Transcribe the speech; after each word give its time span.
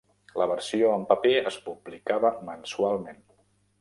La 0.41 0.45
versió 0.51 0.87
en 0.99 1.03
paper 1.11 1.33
es 1.51 1.59
publicava 1.67 2.33
mensualment. 2.49 3.23